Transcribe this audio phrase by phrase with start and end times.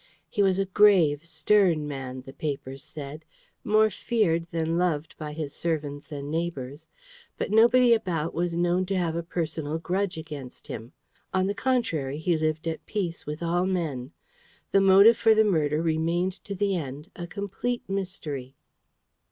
[0.27, 3.23] He was a grave, stern man, the papers said,
[3.63, 6.87] more feared than loved by his servants and neighbours;
[7.37, 10.91] but nobody about was known to have a personal grudge against him.
[11.35, 14.11] On the contrary, he lived at peace with all men.
[14.71, 18.55] The motive for the murder remained to the end a complete mystery.